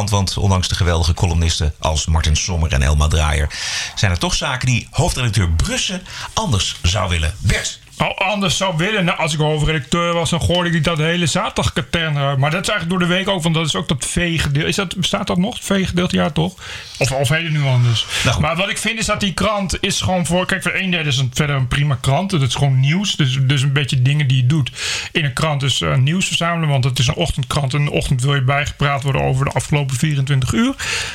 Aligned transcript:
Want 0.00 0.36
ondanks 0.36 0.68
de 0.68 0.74
geweldige 0.74 1.14
columnisten 1.14 1.74
als 1.78 2.06
Martin 2.06 2.36
Sommer 2.36 2.72
en 2.72 2.82
Elma 2.82 3.08
Draaier... 3.08 3.50
zijn 3.94 4.10
er 4.10 4.18
toch 4.18 4.34
zaken 4.34 4.66
die 4.66 4.86
hoofdredacteur 4.90 5.50
Brussen 5.50 6.06
anders 6.32 6.76
zou 6.82 7.08
willen. 7.08 7.34
Bert, 7.38 7.78
Nou, 8.02 8.14
anders 8.16 8.56
zou 8.56 8.76
willen. 8.76 9.04
Nou, 9.04 9.18
als 9.18 9.32
ik 9.32 9.38
hoofdredacteur 9.38 10.12
was, 10.12 10.30
dan 10.30 10.42
gooide 10.42 10.76
ik 10.76 10.84
dat 10.84 10.98
hele 10.98 11.26
zaterdagkatern 11.26 12.16
eruit. 12.16 12.38
Maar 12.38 12.50
dat 12.50 12.62
is 12.62 12.68
eigenlijk 12.68 13.00
door 13.00 13.08
de 13.08 13.14
week 13.14 13.28
ook, 13.28 13.42
want 13.42 13.54
dat 13.54 13.66
is 13.66 13.76
ook 13.76 13.88
dat 13.88 14.04
V-gedeelte. 14.04 14.68
Is 14.68 14.76
dat, 14.76 14.96
bestaat 14.96 15.26
dat 15.26 15.38
nog? 15.38 15.54
Het 15.54 15.64
V-gedeelte, 15.64 16.16
ja 16.16 16.30
toch? 16.30 16.54
Of, 16.98 17.12
of 17.12 17.28
heet 17.28 17.42
het 17.42 17.52
nu 17.52 17.62
anders? 17.62 18.06
Nou 18.24 18.40
maar 18.40 18.56
wat 18.56 18.70
ik 18.70 18.78
vind 18.78 18.98
is 18.98 19.06
dat 19.06 19.20
die 19.20 19.32
krant 19.32 19.76
is 19.80 20.00
gewoon 20.00 20.26
voor... 20.26 20.46
Kijk, 20.46 20.62
voor 20.62 20.74
een 20.74 20.90
derde 20.90 21.08
is 21.08 21.16
het 21.16 21.28
verder 21.32 21.56
een 21.56 21.68
prima 21.68 21.98
krant. 22.00 22.30
Dat 22.30 22.42
is 22.42 22.54
gewoon 22.54 22.80
nieuws. 22.80 23.16
Dus, 23.16 23.38
dus 23.42 23.62
een 23.62 23.72
beetje 23.72 24.02
dingen 24.02 24.26
die 24.26 24.36
je 24.36 24.46
doet 24.46 24.70
in 25.12 25.24
een 25.24 25.32
krant. 25.32 25.60
Dus 25.60 25.80
eh, 25.80 25.96
nieuws 25.96 26.26
verzamelen, 26.26 26.68
want 26.68 26.84
het 26.84 26.98
is 26.98 27.06
een 27.06 27.14
ochtendkrant. 27.14 27.74
En 27.74 27.78
in 27.78 27.84
de 27.84 27.90
ochtend 27.90 28.22
wil 28.22 28.34
je 28.34 28.42
bijgepraat 28.42 29.02
worden 29.02 29.22
over 29.22 29.44
de 29.44 29.50
afgelopen 29.50 29.96
24 29.96 30.52
uur. 30.52 30.74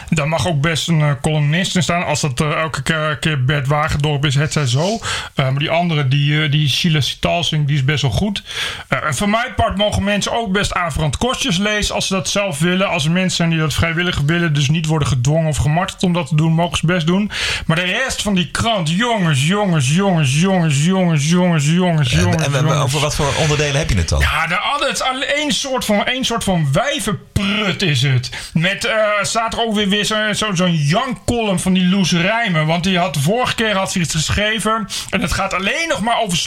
Daar 0.09 0.27
mag 0.27 0.47
ook 0.47 0.61
best 0.61 0.87
een 0.87 1.01
eh, 1.01 1.11
columnist 1.21 1.75
in 1.75 1.83
staan. 1.83 2.05
Als 2.05 2.21
dat 2.21 2.41
eh, 2.41 2.51
elke 2.51 3.17
keer, 3.19 3.45
Bert 3.45 3.67
Wagendorp 3.67 4.25
is, 4.25 4.35
het 4.35 4.53
zij 4.53 4.65
zo. 4.65 4.99
Eh, 5.33 5.45
maar 5.49 5.59
die 5.59 5.69
andere, 5.69 6.07
die, 6.07 6.43
eh, 6.43 6.51
die 6.51 6.67
Sheila 6.77 7.01
Sitalsing, 7.01 7.67
die 7.67 7.75
is 7.75 7.83
best 7.85 8.01
wel 8.01 8.11
goed. 8.11 8.43
Eh, 8.87 9.03
en 9.03 9.15
voor 9.15 9.29
mijn 9.29 9.53
part 9.55 9.77
mogen 9.77 10.03
mensen 10.03 10.31
ook 10.31 10.51
best 10.51 10.73
aanverant 10.73 11.17
kostjes 11.17 11.57
lezen 11.57 11.95
als 11.95 12.07
ze 12.07 12.13
dat 12.13 12.29
zelf 12.29 12.59
willen. 12.59 12.89
Als 12.89 13.05
er 13.05 13.11
mensen 13.11 13.35
zijn 13.35 13.49
die 13.49 13.59
dat 13.59 13.73
vrijwillig 13.73 14.19
willen, 14.25 14.53
dus 14.53 14.69
niet 14.69 14.85
worden 14.85 15.07
gedwongen 15.07 15.49
of 15.49 15.57
gemarteld 15.57 16.03
om 16.03 16.13
dat 16.13 16.27
te 16.27 16.35
doen, 16.35 16.53
mogen 16.53 16.77
ze 16.77 16.85
best 16.85 17.07
doen. 17.07 17.31
Maar 17.65 17.75
de 17.75 17.81
rest 17.83 18.21
van 18.21 18.35
die 18.35 18.51
krant, 18.51 18.89
jongens, 18.89 19.47
jongens, 19.47 19.95
jongens, 19.95 20.39
jongens, 20.39 20.83
jongens, 20.83 21.25
jongens, 21.29 21.65
jongens, 21.65 22.13
en, 22.13 22.19
jongens. 22.19 22.47
en- 22.53 22.67
over 22.67 22.99
wat 22.99 23.15
voor 23.15 23.33
onderdelen 23.39 23.77
heb 23.77 23.89
je 23.89 23.97
het 23.97 24.09
dan? 24.09 24.19
Ja, 24.19 24.47
de, 24.47 24.85
het 24.87 24.93
is 24.95 25.01
alleen 25.01 25.27
één 25.27 25.51
soort 25.51 25.85
van, 25.85 26.05
één 26.05 26.25
soort 26.25 26.43
van 26.43 26.67
wijvenprut 26.73 27.81
is 27.81 28.01
het. 28.01 28.29
Met, 28.53 28.85
eh 28.85 28.93
staat 29.21 29.53
er 29.53 29.61
ook 29.65 29.73
weer, 29.75 29.89
weer 29.89 30.05
zo'n 30.35 30.55
zo, 30.55 30.67
jankcolumn 30.69 31.59
van 31.59 31.73
die 31.73 31.85
Loes 31.87 32.11
Rijmen. 32.11 32.65
Want 32.65 32.83
die 32.83 32.97
had 32.97 33.13
de 33.13 33.19
vorige 33.19 33.55
keer 33.55 33.75
had 33.75 33.91
ze 33.91 33.99
iets 33.99 34.15
geschreven. 34.15 34.87
En 35.09 35.21
het 35.21 35.33
gaat 35.33 35.53
alleen 35.53 35.87
nog 35.87 36.01
maar 36.01 36.19
over 36.21 36.37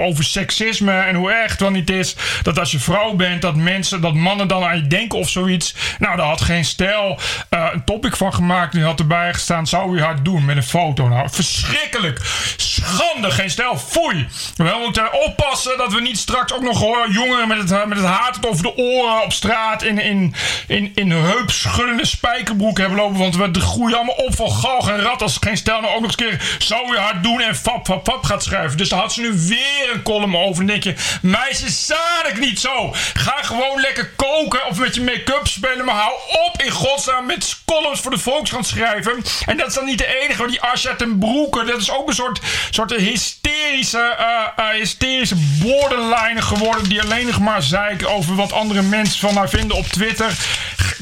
over 0.00 0.24
seksisme. 0.24 0.92
En 0.92 1.14
hoe 1.14 1.32
erg 1.32 1.50
het 1.50 1.60
wel 1.60 1.70
niet 1.70 1.90
is 1.90 2.16
dat 2.42 2.58
als 2.58 2.70
je 2.70 2.78
vrouw 2.78 3.14
bent, 3.14 3.42
dat 3.42 3.56
mensen, 3.56 4.00
dat 4.00 4.14
mannen 4.14 4.48
dan 4.48 4.64
aan 4.64 4.76
je 4.76 4.86
denken 4.86 5.18
of 5.18 5.28
zoiets. 5.28 5.74
Nou, 6.00 6.16
daar 6.16 6.26
had 6.26 6.40
geen 6.40 6.64
stijl 6.64 7.18
eh, 7.48 7.68
een 7.72 7.84
topic 7.84 8.16
van 8.16 8.34
gemaakt. 8.34 8.72
Die 8.72 8.82
had 8.82 8.98
erbij 8.98 9.32
gestaan, 9.32 9.66
zou 9.66 9.96
u 9.96 10.02
hard 10.02 10.24
doen 10.24 10.44
met 10.44 10.56
een 10.56 10.62
foto. 10.62 11.08
Nou, 11.08 11.28
verschrikkelijk. 11.30 12.20
Schande, 12.56 13.30
geen 13.30 13.50
stijl. 13.50 13.78
Foei. 13.78 14.28
We 14.56 14.76
moeten 14.84 15.22
oppassen 15.22 15.78
dat 15.78 15.92
we 15.92 16.00
niet 16.00 16.18
straks 16.18 16.52
ook 16.52 16.62
nog 16.62 16.78
hoor, 16.78 17.10
jongeren 17.10 17.48
met 17.48 17.58
het, 17.58 17.86
met 17.86 17.98
het 17.98 18.06
haar 18.06 18.28
over 18.40 18.62
de 18.62 18.76
oren 18.76 19.22
op 19.22 19.32
straat 19.32 19.82
in, 19.82 19.98
in, 19.98 20.34
in, 20.66 20.92
in 20.94 21.10
heupschuddende 21.10 22.06
spijkerbroek 22.06 22.78
hebben 22.78 22.96
lopen. 22.96 23.18
Want 23.18 23.36
we 23.36 23.60
groeien 23.60 23.96
allemaal 23.96 24.14
op 24.14 24.34
van 24.34 24.50
galg 24.50 24.88
en 24.88 25.00
rat 25.00 25.22
als 25.22 25.36
geen 25.40 25.56
stijl 25.56 25.80
nou 25.80 25.94
ook 25.94 26.00
nog 26.00 26.10
eens 26.10 26.20
een 26.20 26.38
keer 26.38 26.56
zou 26.58 26.92
je 26.92 26.98
hard 26.98 27.22
doen 27.22 27.40
en 27.40 27.56
fap, 27.56 27.86
fap, 27.86 28.08
fap 28.08 28.24
gaat 28.24 28.42
schrijven. 28.42 28.76
Dus 28.76 28.88
daar 28.88 29.00
had 29.00 29.12
ze 29.12 29.20
nu 29.20 29.32
weer 29.32 29.90
een 29.94 30.02
column 30.02 30.36
over. 30.36 30.68
En 30.70 30.96
meisjes, 31.22 31.86
zadig 31.86 32.38
niet 32.38 32.60
zo. 32.60 32.94
Ga 33.14 33.36
gewoon 33.42 33.80
lekker 33.80 34.10
koken 34.16 34.66
of 34.66 34.78
met 34.78 34.94
je 34.94 35.00
make-up 35.00 35.46
spelen. 35.46 35.84
Hou 35.90 36.12
op 36.46 36.62
in 36.62 36.70
godsnaam 36.70 37.26
met 37.26 37.56
columns 37.64 38.00
voor 38.00 38.10
de 38.10 38.18
Volkskrant 38.18 38.66
schrijven. 38.66 39.24
En 39.46 39.56
dat 39.56 39.66
is 39.66 39.74
dan 39.74 39.84
niet 39.84 39.98
de 39.98 40.20
enige. 40.20 40.46
Die 40.46 40.60
Asja 40.60 40.94
ten 40.94 41.18
Broeke, 41.18 41.64
dat 41.64 41.80
is 41.80 41.90
ook 41.90 42.08
een 42.08 42.14
soort, 42.14 42.40
soort 42.70 42.90
hysterische, 42.90 43.98
eh, 43.98 44.66
eh, 44.66 44.74
hysterische 44.74 45.34
borderliner 45.36 46.42
geworden. 46.42 46.88
Die 46.88 47.02
alleen 47.02 47.26
nog 47.26 47.38
maar 47.38 47.62
zeiken 47.62 48.10
over 48.10 48.34
wat 48.34 48.52
andere 48.52 48.82
mensen 48.82 49.20
van 49.20 49.36
haar 49.36 49.48
vinden 49.48 49.76
op 49.76 49.86
Twitter. 49.86 50.32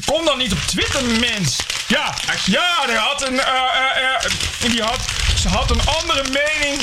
Kom 0.05 0.25
dan 0.25 0.37
niet 0.37 0.51
op 0.51 0.59
Twitter, 0.65 1.03
mens. 1.03 1.55
Ja, 1.87 2.13
ja, 2.45 2.85
die 2.85 2.95
had 2.95 3.27
een, 3.27 3.39
eh, 3.39 4.71
die 4.71 4.81
had, 4.81 4.99
ze 5.37 5.47
had 5.47 5.69
een 5.69 5.81
andere 6.01 6.23
mening. 6.23 6.81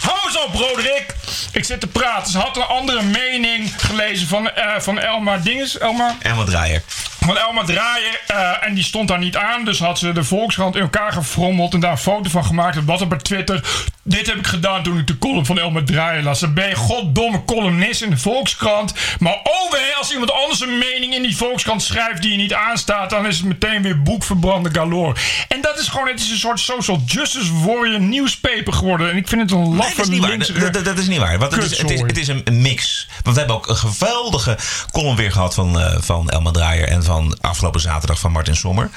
Hou 0.00 0.18
eens 0.26 0.38
op, 0.38 0.54
Roderick. 0.54 1.06
Ik 1.52 1.64
zit 1.64 1.80
te 1.80 1.86
praten. 1.86 2.32
Ze 2.32 2.38
had 2.38 2.56
een 2.56 2.62
andere 2.62 3.02
mening 3.02 3.74
gelezen 3.76 4.26
van, 4.26 4.50
van 4.78 4.98
Elma 4.98 5.36
Dinges. 5.36 5.78
Elma? 5.78 6.16
Elma 6.20 6.44
Draaier. 6.44 6.82
Van 7.26 7.38
Elma 7.38 7.64
Draaier. 7.64 8.20
eh, 8.26 8.66
en 8.66 8.74
die 8.74 8.84
stond 8.84 9.08
daar 9.08 9.18
niet 9.18 9.36
aan. 9.36 9.64
Dus 9.64 9.78
had 9.78 9.98
ze 9.98 10.12
de 10.12 10.24
Volkskrant 10.24 10.74
in 10.76 10.82
elkaar 10.82 11.12
gefrommeld. 11.12 11.74
En 11.74 11.80
daar 11.80 11.90
een 11.90 11.98
foto 11.98 12.30
van 12.30 12.44
gemaakt. 12.44 12.76
En 12.76 12.84
wat 12.84 13.00
op 13.00 13.12
Twitter. 13.22 13.64
Dit 14.10 14.26
heb 14.26 14.36
ik 14.36 14.46
gedaan 14.46 14.82
toen 14.82 14.98
ik 14.98 15.06
de 15.06 15.18
column 15.18 15.46
van 15.46 15.58
Elma 15.58 15.82
Draaier 15.84 16.22
las. 16.22 16.40
Dan 16.40 16.54
ben 16.54 16.68
je 16.68 16.74
goddomme 16.74 17.44
columnist 17.44 18.02
in 18.02 18.10
de 18.10 18.18
Volkskrant. 18.18 18.94
Maar 19.18 19.32
oh 19.42 19.70
wee, 19.70 19.94
als 19.98 20.12
iemand 20.12 20.32
anders 20.32 20.60
een 20.60 20.78
mening 20.78 21.14
in 21.14 21.22
die 21.22 21.36
Volkskrant 21.36 21.82
schrijft 21.82 22.22
die 22.22 22.30
je 22.30 22.36
niet 22.36 22.54
aanstaat. 22.54 23.10
Dan 23.10 23.26
is 23.26 23.36
het 23.36 23.46
meteen 23.46 23.82
weer 23.82 24.02
boekverbrande 24.02 24.70
galore. 24.72 25.14
En 25.48 25.60
dat 25.60 25.78
is 25.78 25.88
gewoon, 25.88 26.08
het 26.08 26.20
is 26.20 26.30
een 26.30 26.36
soort 26.38 26.60
social 26.60 27.02
justice 27.06 27.58
warrior 27.64 28.00
newspaper 28.00 28.72
geworden. 28.72 29.10
En 29.10 29.16
ik 29.16 29.28
vind 29.28 29.40
het 29.40 29.50
een 29.50 29.62
Nee, 29.68 29.76
laffe 29.76 29.96
dat 29.96 30.04
is 30.04 30.10
niet 30.10 30.20
waar. 30.20 30.30
linkse- 30.30 30.52
Dat, 30.52 30.72
dat- 30.72 30.84
dat 30.84 30.98
is 30.98 31.06
niet 31.08 31.18
waar. 31.18 31.38
Want 31.38 31.52
het 31.54 31.62
is, 31.70 31.78
het, 31.78 31.90
is, 31.90 32.00
het 32.00 32.18
is 32.18 32.28
een 32.28 32.44
mix. 32.60 33.08
Want 33.22 33.34
we 33.36 33.38
hebben 33.42 33.56
ook 33.56 33.68
een 33.68 33.76
geweldige 33.76 34.58
column 34.92 35.16
weer 35.16 35.32
gehad 35.32 35.54
van, 35.54 35.80
eh, 35.80 35.96
van 36.00 36.30
Elma 36.30 36.50
Draaier 36.50 36.88
en 36.88 37.04
van 37.04 37.36
afgelopen 37.40 37.80
zaterdag 37.80 38.18
van 38.20 38.32
Martin 38.32 38.56
Sommer. 38.56 38.90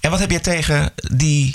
En 0.00 0.10
wat 0.10 0.18
heb 0.20 0.30
je 0.30 0.40
tegen 0.40 0.92
die 1.12 1.54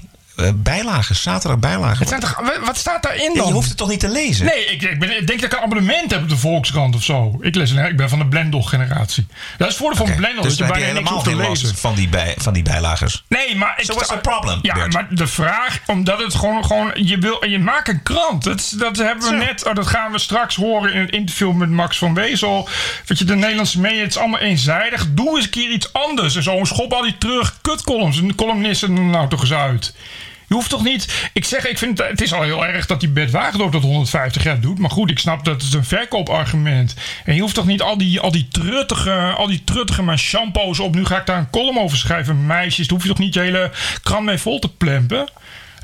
bijlagen, 0.56 1.16
zaterdag 1.16 1.60
bijlagen? 1.60 1.98
Het 2.00 2.08
zijn 2.08 2.20
toch, 2.20 2.42
wat 2.66 2.78
staat 2.78 3.04
daarin 3.04 3.34
dan? 3.36 3.48
je 3.48 3.54
hoeft 3.54 3.68
het 3.68 3.78
toch 3.78 3.90
niet 3.90 4.00
te 4.00 4.10
lezen? 4.10 4.46
Nee, 4.46 4.66
ik, 4.66 4.82
ik, 4.82 5.00
ben, 5.00 5.18
ik 5.18 5.28
denk 5.28 5.42
dat 5.42 5.52
ik 5.52 5.58
een 5.58 5.64
abonnement 5.64 6.12
heb 6.12 6.22
op 6.22 6.30
de 6.30 6.38
Volkskrant 6.38 6.96
of 6.96 7.04
zo. 7.04 7.38
Ik, 7.42 7.56
lees, 7.56 7.72
ik 7.72 7.98
ben 7.98 8.10
van 8.10 8.20
de 8.20 8.26
Blendel-generatie. 8.26 9.28
Dat 9.58 9.68
is 9.68 9.74
het 9.74 9.76
voordeel 9.84 9.98
van 9.98 10.08
Oké, 10.08 10.16
Blendel, 10.16 10.44
dus 10.44 10.58
dat 10.58 10.68
je 10.68 10.74
bijna 10.74 10.86
niks 10.94 11.10
helemaal 11.10 11.14
hoeft 11.14 11.60
te 11.60 11.66
lezen. 11.66 11.76
van 11.76 11.96
die, 11.96 12.10
bij, 12.10 12.36
van 12.38 12.54
die 12.54 12.64
bijlagers. 12.64 13.24
Nee, 13.28 13.56
maar... 13.56 13.74
Ik, 13.78 13.86
So 13.86 13.94
what's 13.94 14.10
the 14.10 14.18
problem, 14.18 14.60
Ja, 14.62 14.74
Bert? 14.74 14.94
maar 14.94 15.08
de 15.10 15.28
vraag, 15.28 15.80
omdat 15.86 16.20
het 16.24 16.36
gewoon... 16.36 16.66
gewoon 16.66 16.92
je, 16.96 17.18
wil, 17.18 17.46
je 17.46 17.60
maakt 17.60 17.88
een 17.88 18.04
krant. 18.04 18.44
Dat, 18.44 18.74
dat 18.78 18.98
hebben 18.98 19.30
we 19.30 19.36
net... 19.36 19.66
Oh, 19.66 19.74
dat 19.74 19.88
gaan 19.88 20.12
we 20.12 20.20
straks 20.20 20.56
horen 20.56 20.94
in 20.94 21.02
het 21.02 21.12
interview 21.12 21.54
met 21.54 21.70
Max 21.70 21.98
van 21.98 22.14
Wezel. 22.14 22.70
Weet 23.06 23.20
je, 23.20 23.26
de 23.26 23.36
Nederlandse 23.36 23.80
media, 23.80 24.02
het 24.02 24.10
is 24.10 24.18
allemaal 24.18 24.40
eenzijdig. 24.40 25.08
Doe 25.10 25.36
eens 25.36 25.44
een 25.46 25.50
keer 25.52 25.70
iets 25.72 25.94
anders. 25.94 26.36
En 26.36 26.44
zo 26.44 26.60
schop 26.64 26.94
al 26.94 27.02
die 27.02 27.18
terug 27.18 27.58
kutcolumns. 27.62 28.18
En 28.18 28.28
de 28.28 28.36
columnisten 28.36 29.10
nou 29.10 29.30
toch 29.30 29.42
eens 29.42 29.54
uit. 29.54 29.94
Je 30.48 30.54
hoeft 30.54 30.70
toch 30.70 30.84
niet... 30.84 31.30
Ik 31.34 31.46
zeg, 31.46 31.68
ik 31.68 31.78
vind 31.78 31.98
het, 31.98 32.22
is 32.22 32.34
al 32.34 32.42
heel 32.42 32.66
erg 32.66 32.86
dat 32.86 33.00
die 33.00 33.10
Bert 33.10 33.32
Wagendorp 33.32 33.72
dat 33.72 33.82
150 33.82 34.44
jaar 34.44 34.60
doet. 34.60 34.80
Maar 34.80 34.90
goed, 34.90 35.10
ik 35.10 35.20
snap 35.20 35.46
dat 35.46 35.62
het 35.62 35.74
een 35.74 35.86
verkoopargument. 35.86 36.96
En 37.26 37.36
je 37.36 37.42
hoeft 37.42 37.56
toch 37.56 37.66
niet 37.66 37.82
al 37.82 37.98
die, 37.98 38.20
al 38.20 38.32
die 38.32 38.48
truttige... 38.52 39.34
Al 39.38 39.48
die 39.48 39.64
truttige 39.64 40.02
maar 40.02 40.20
shampoos 40.20 40.80
op. 40.80 40.96
Nu 40.96 41.06
ga 41.06 41.18
ik 41.20 41.26
daar 41.26 41.38
een 41.38 41.50
column 41.50 41.80
over 41.80 41.98
schrijven. 41.98 42.46
Meisjes, 42.46 42.88
daar 42.88 42.96
hoef 42.96 43.08
je 43.08 43.14
toch 43.14 43.24
niet 43.24 43.34
je 43.34 43.40
hele 43.40 43.72
krant 44.04 44.26
mee 44.26 44.38
vol 44.38 44.60
te 44.60 44.70
plempen? 44.70 45.30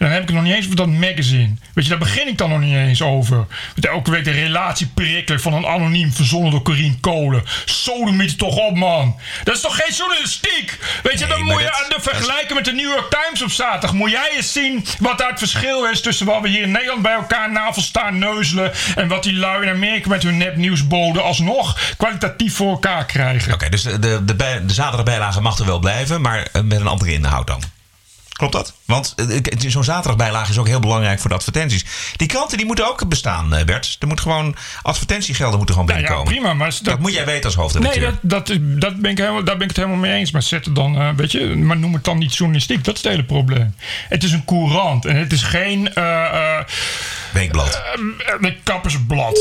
En 0.02 0.08
dan 0.08 0.16
heb 0.16 0.22
ik 0.22 0.28
het 0.28 0.38
nog 0.38 0.46
niet 0.46 0.56
eens 0.56 0.66
over 0.66 0.78
dat 0.78 0.88
magazine. 0.88 1.54
Weet 1.74 1.84
je, 1.84 1.90
daar 1.90 2.00
begin 2.00 2.28
ik 2.28 2.38
dan 2.38 2.50
nog 2.50 2.60
niet 2.60 2.76
eens 2.76 3.02
over. 3.02 3.46
Met 3.76 3.86
elke 3.86 4.12
week 4.12 4.24
de 4.24 4.32
relatieprikkelen 4.32 5.42
van 5.42 5.54
een 5.54 5.66
anoniem 5.68 6.12
verzonnen 6.14 6.52
door 6.52 6.62
Corine 6.62 7.00
Kolen. 7.00 7.44
Sodemiet 7.66 8.30
het 8.30 8.38
toch 8.40 8.56
op, 8.58 8.76
man. 8.76 9.20
Dat 9.44 9.56
is 9.56 9.62
toch 9.62 9.76
geen 9.76 9.94
journalistiek? 9.96 10.80
Weet 11.04 11.20
je, 11.20 11.26
Nee, 11.26 11.28
dan 11.38 11.46
moet 11.46 11.62
je 11.62 11.72
aan 11.74 11.90
de 11.90 11.98
vergelijken 12.02 12.56
met 12.56 12.66
de 12.66 12.72
New 12.72 12.90
York 12.90 13.10
Times 13.10 13.42
op 13.44 13.52
zaterdag. 13.52 13.94
Moet 13.94 14.12
jij 14.12 14.30
eens 14.36 14.52
zien 14.54 14.86
wat 15.00 15.18
daar 15.18 15.30
het 15.30 15.40
verschil 15.40 15.86
is 15.86 16.02
tussen 16.02 16.26
wat 16.26 16.42
we 16.42 16.50
hier 16.50 16.62
in 16.62 16.72
Nederland 16.72 17.02
bij 17.02 17.14
elkaar 17.14 17.52
navel 17.52 17.82
staan 17.82 18.18
neuzelen. 18.20 18.72
En 18.96 19.08
wat 19.08 19.24
die 19.24 19.34
lui 19.34 19.64
in 19.64 19.70
Amerika 19.74 20.10
met 20.10 20.24
hun 20.24 20.38
nepnieuwsboden 20.38 21.24
alsnog 21.24 21.80
kwalitatief 21.98 22.56
voor 22.56 22.72
elkaar 22.72 23.06
krijgen. 23.06 23.54
Oké, 23.54 23.70
dus 23.70 23.82
de, 23.84 24.00
de, 24.00 24.26
de, 24.26 24.36
bij- 24.36 24.66
de 24.66 24.74
zaterdagbijlage 24.74 25.42
mag 25.42 25.60
er 25.60 25.66
wel 25.66 25.80
blijven, 25.80 26.22
maar 26.22 26.48
eh, 26.52 26.62
met 26.62 26.80
een 26.80 26.88
andere 26.88 27.14
inhoud 27.14 27.48
dan. 27.48 27.62
Klopt 28.42 28.56
dat? 28.56 28.74
Want 28.86 29.14
eh, 29.16 29.70
zo'n 29.70 29.84
zaterdagbijlage 29.84 30.52
is 30.52 30.58
ook 30.58 30.68
heel 30.68 30.80
belangrijk 30.80 31.20
voor 31.20 31.30
de 31.30 31.36
advertenties. 31.36 31.86
Die 32.16 32.28
kranten 32.28 32.58
die 32.58 32.66
moeten 32.66 32.88
ook 32.88 33.08
bestaan, 33.08 33.56
eh, 33.56 33.66
Bert. 33.66 33.96
Er 34.00 34.08
moet 34.08 34.20
gewoon 34.22 34.56
advertentiegelden 34.82 35.58
moeten 35.58 35.76
gewoon 35.76 35.90
Nou 35.90 36.02
ja, 36.02 36.08
binnenkomen. 36.08 36.42
prima, 36.42 36.58
maar 36.58 36.70
dat, 36.70 36.84
Dat 36.84 37.00
moet 37.00 37.14
jij 37.14 37.26
weten 37.26 37.44
als 37.44 37.56
Nee, 37.56 37.64
hoofdredacteur. 37.64 38.18
dat, 38.22 38.48
dat, 38.48 38.58
dat 38.62 38.96
ben 38.96 39.12
ik 39.12 39.18
helemaal, 39.18 39.44
daar 39.44 39.54
ben 39.58 39.64
ik 39.64 39.68
het 39.68 39.78
helemaal 39.78 40.00
mee 40.00 40.14
eens. 40.14 40.32
Maar 40.32 40.42
zet 40.42 40.66
het 40.66 40.76
dan, 40.76 40.96
eh, 40.96 41.10
weet 41.16 41.32
je, 41.32 41.46
maar 41.56 41.78
noem 41.78 41.94
het 41.94 42.04
dan 42.04 42.18
niet 42.18 42.36
journalistiek. 42.36 42.84
Dat 42.84 42.96
is 42.96 43.02
het 43.02 43.12
hele 43.12 43.24
probleem. 43.24 43.76
Het 44.10 44.24
is 44.24 44.32
een 44.32 44.46
courant 44.46 45.06
en 45.06 45.16
het 45.16 45.32
is 45.32 45.44
geen 45.44 45.94
eh, 45.94 46.58
eh, 46.58 46.66
Weekblad. 47.34 47.82
een 48.40 48.58
kappersblad. 48.64 49.40